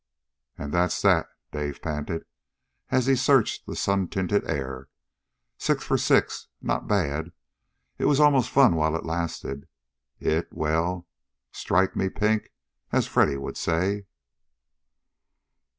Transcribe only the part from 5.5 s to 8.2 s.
"Six for six. Not bad. It was